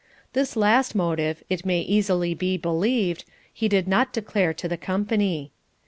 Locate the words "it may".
1.47-1.81